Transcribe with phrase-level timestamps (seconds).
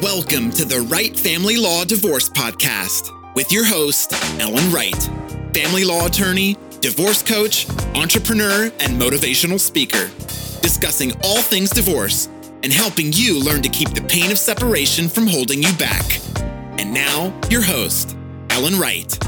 [0.00, 4.96] Welcome to the Wright Family Law Divorce Podcast with your host, Ellen Wright,
[5.52, 10.08] family law attorney, divorce coach, entrepreneur, and motivational speaker,
[10.62, 12.30] discussing all things divorce
[12.62, 16.20] and helping you learn to keep the pain of separation from holding you back.
[16.78, 18.16] And now, your host,
[18.48, 19.18] Ellen Wright.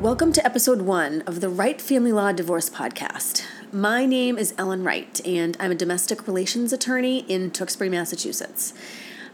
[0.00, 3.44] Welcome to episode one of the Wright Family Law Divorce Podcast.
[3.74, 8.72] My name is Ellen Wright, and I'm a domestic relations attorney in Tewksbury, Massachusetts.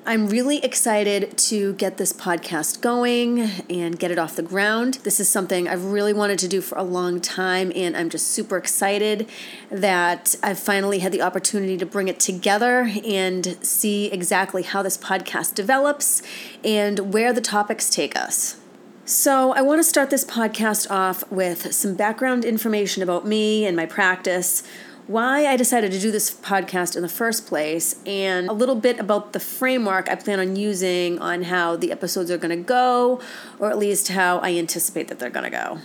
[0.06, 4.94] I'm really excited to get this podcast going and get it off the ground.
[5.02, 8.28] This is something I've really wanted to do for a long time, and I'm just
[8.28, 9.28] super excited
[9.70, 14.96] that I've finally had the opportunity to bring it together and see exactly how this
[14.96, 16.22] podcast develops
[16.64, 18.59] and where the topics take us.
[19.10, 23.76] So, I want to start this podcast off with some background information about me and
[23.76, 24.62] my practice,
[25.08, 29.00] why I decided to do this podcast in the first place, and a little bit
[29.00, 33.20] about the framework I plan on using on how the episodes are going to go,
[33.58, 35.78] or at least how I anticipate that they're going to go.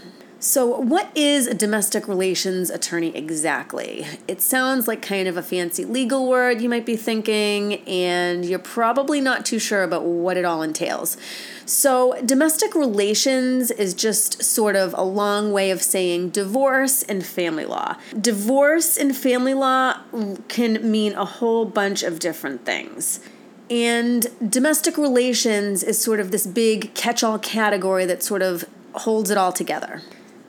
[0.47, 4.05] So, what is a domestic relations attorney exactly?
[4.27, 8.59] It sounds like kind of a fancy legal word, you might be thinking, and you're
[8.59, 11.17] probably not too sure about what it all entails.
[11.65, 17.65] So, domestic relations is just sort of a long way of saying divorce and family
[17.65, 17.95] law.
[18.21, 19.97] Divorce and family law
[20.47, 23.19] can mean a whole bunch of different things.
[23.71, 29.31] And domestic relations is sort of this big catch all category that sort of holds
[29.31, 30.03] it all together.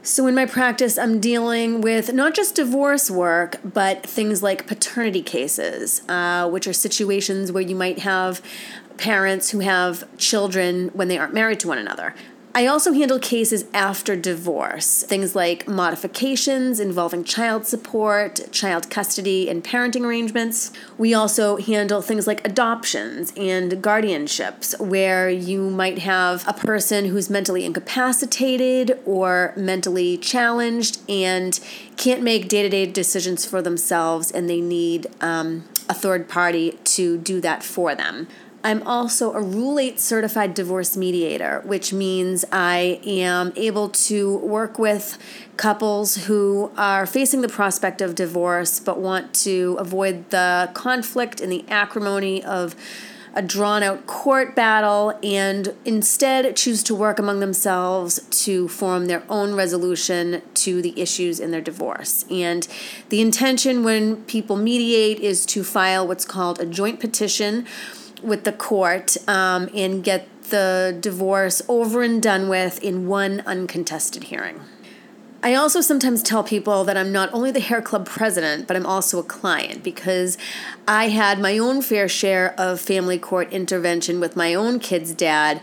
[0.06, 5.20] So, in my practice, I'm dealing with not just divorce work, but things like paternity
[5.20, 8.40] cases, uh, which are situations where you might have
[8.98, 12.14] parents who have children when they aren't married to one another.
[12.56, 19.62] I also handle cases after divorce, things like modifications involving child support, child custody, and
[19.62, 20.72] parenting arrangements.
[20.96, 27.28] We also handle things like adoptions and guardianships, where you might have a person who's
[27.28, 31.60] mentally incapacitated or mentally challenged and
[31.98, 36.78] can't make day to day decisions for themselves, and they need um, a third party
[36.84, 38.28] to do that for them.
[38.66, 44.76] I'm also a Rule 8 certified divorce mediator, which means I am able to work
[44.76, 45.18] with
[45.56, 51.52] couples who are facing the prospect of divorce but want to avoid the conflict and
[51.52, 52.74] the acrimony of
[53.36, 59.22] a drawn out court battle and instead choose to work among themselves to form their
[59.28, 62.24] own resolution to the issues in their divorce.
[62.32, 62.66] And
[63.10, 67.64] the intention when people mediate is to file what's called a joint petition
[68.22, 74.24] with the court um, and get the divorce over and done with in one uncontested
[74.24, 74.60] hearing.
[75.42, 78.86] I also sometimes tell people that I'm not only the hair club president, but I'm
[78.86, 80.38] also a client because
[80.88, 85.60] I had my own fair share of family court intervention with my own kid's dad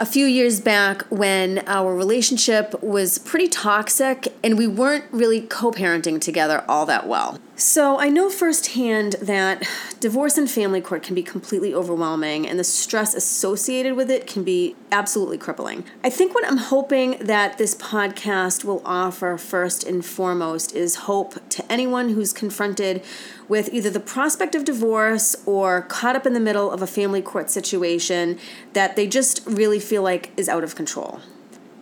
[0.00, 5.70] a few years back when our relationship was pretty toxic and we weren't really co
[5.70, 7.38] parenting together all that well.
[7.60, 9.68] So I know firsthand that
[10.00, 14.44] divorce and family court can be completely overwhelming and the stress associated with it can
[14.44, 15.84] be absolutely crippling.
[16.02, 21.34] I think what I'm hoping that this podcast will offer first and foremost is hope
[21.50, 23.04] to anyone who's confronted
[23.46, 27.20] with either the prospect of divorce or caught up in the middle of a family
[27.20, 28.38] court situation
[28.72, 31.20] that they just really feel like is out of control.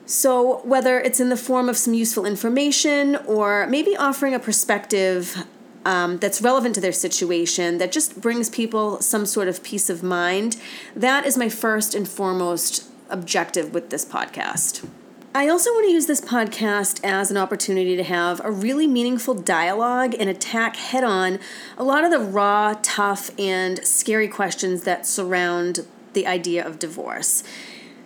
[0.07, 5.47] So, whether it's in the form of some useful information or maybe offering a perspective
[5.89, 10.03] um, that's relevant to their situation, that just brings people some sort of peace of
[10.03, 10.59] mind.
[10.95, 14.87] That is my first and foremost objective with this podcast.
[15.35, 19.33] I also want to use this podcast as an opportunity to have a really meaningful
[19.33, 21.39] dialogue and attack head on
[21.79, 27.43] a lot of the raw, tough, and scary questions that surround the idea of divorce.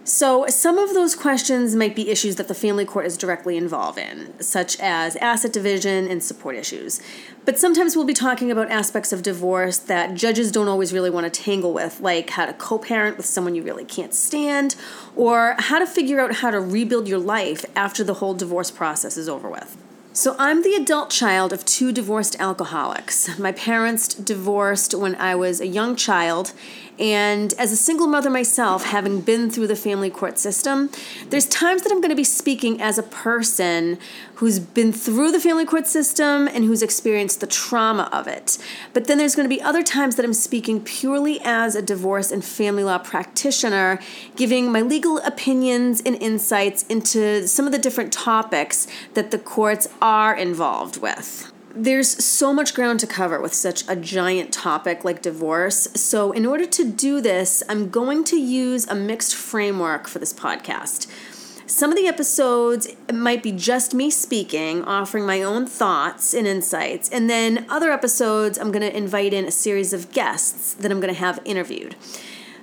[0.05, 3.99] So, some of those questions might be issues that the family court is directly involved
[3.99, 7.01] in, such as asset division and support issues.
[7.45, 11.33] But sometimes we'll be talking about aspects of divorce that judges don't always really want
[11.33, 14.75] to tangle with, like how to co parent with someone you really can't stand,
[15.15, 19.17] or how to figure out how to rebuild your life after the whole divorce process
[19.17, 19.77] is over with.
[20.15, 23.39] So, I'm the adult child of two divorced alcoholics.
[23.39, 26.53] My parents divorced when I was a young child,
[26.99, 30.91] and as a single mother myself, having been through the family court system,
[31.31, 33.99] there's times that I'm going to be speaking as a person
[34.37, 38.59] who's been through the family court system and who's experienced the trauma of it.
[38.93, 42.31] But then there's going to be other times that I'm speaking purely as a divorce
[42.31, 43.99] and family law practitioner,
[44.37, 49.89] giving my legal opinions and insights into some of the different topics that the courts
[50.03, 51.51] are involved with.
[51.75, 55.89] There's so much ground to cover with such a giant topic like divorce.
[55.95, 60.35] So, in order to do this, I'm going to use a mixed framework for this
[60.35, 61.07] podcast.
[61.67, 67.09] Some of the episodes might be just me speaking, offering my own thoughts and insights,
[67.09, 71.01] and then other episodes, I'm going to invite in a series of guests that I'm
[71.01, 71.97] going to have interviewed.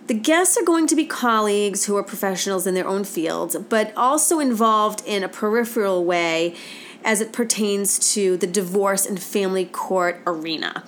[0.05, 3.93] The guests are going to be colleagues who are professionals in their own fields, but
[3.95, 6.55] also involved in a peripheral way
[7.03, 10.83] as it pertains to the divorce and family court arena.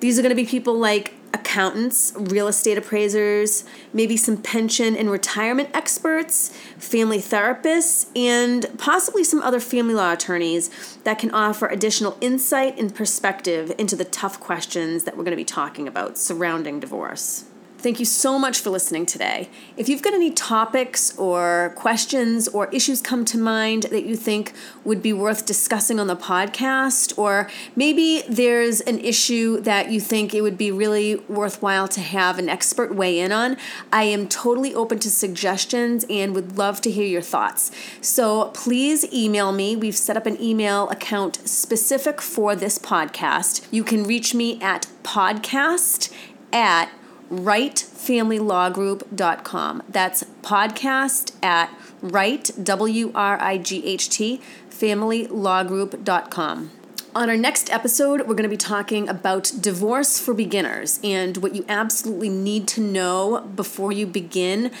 [0.00, 5.10] These are going to be people like accountants, real estate appraisers, maybe some pension and
[5.10, 12.16] retirement experts, family therapists, and possibly some other family law attorneys that can offer additional
[12.20, 16.80] insight and perspective into the tough questions that we're going to be talking about surrounding
[16.80, 17.44] divorce.
[17.84, 19.50] Thank you so much for listening today.
[19.76, 24.54] If you've got any topics or questions or issues come to mind that you think
[24.84, 30.32] would be worth discussing on the podcast, or maybe there's an issue that you think
[30.32, 33.58] it would be really worthwhile to have an expert weigh in on,
[33.92, 37.70] I am totally open to suggestions and would love to hear your thoughts.
[38.00, 39.76] So please email me.
[39.76, 43.66] We've set up an email account specific for this podcast.
[43.70, 46.10] You can reach me at podcast
[46.50, 46.88] at
[47.30, 49.82] wrightfamilylawgroup.com.
[49.88, 54.40] That's podcast at right, W R I G H T,
[54.70, 56.70] familylawgroup.com.
[57.16, 61.54] On our next episode, we're going to be talking about divorce for beginners and what
[61.54, 64.72] you absolutely need to know before you begin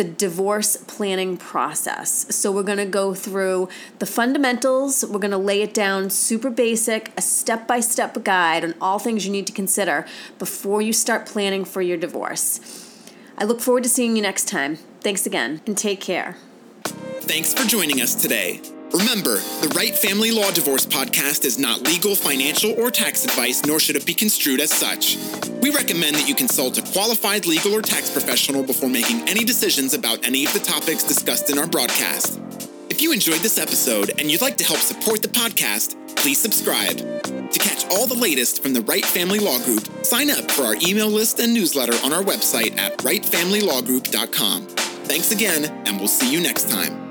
[0.00, 2.24] the divorce planning process.
[2.34, 3.68] So, we're going to go through
[3.98, 8.64] the fundamentals, we're going to lay it down super basic, a step by step guide
[8.64, 10.06] on all things you need to consider
[10.38, 12.60] before you start planning for your divorce.
[13.36, 14.76] I look forward to seeing you next time.
[15.02, 16.36] Thanks again, and take care.
[17.20, 18.62] Thanks for joining us today.
[18.92, 23.78] Remember, the Wright Family Law Divorce podcast is not legal, financial, or tax advice, nor
[23.78, 25.16] should it be construed as such.
[25.62, 29.94] We recommend that you consult a qualified legal or tax professional before making any decisions
[29.94, 32.40] about any of the topics discussed in our broadcast.
[32.88, 36.98] If you enjoyed this episode and you'd like to help support the podcast, please subscribe.
[36.98, 40.74] To catch all the latest from the Wright Family Law Group, sign up for our
[40.82, 44.66] email list and newsletter on our website at wrightfamilylawgroup.com.
[45.06, 47.09] Thanks again, and we'll see you next time.